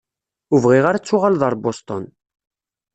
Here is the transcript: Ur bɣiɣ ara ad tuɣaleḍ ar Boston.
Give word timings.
Ur 0.53 0.59
bɣiɣ 0.63 0.85
ara 0.85 0.97
ad 0.99 1.05
tuɣaleḍ 1.05 1.41
ar 1.47 1.55
Boston. 1.63 2.03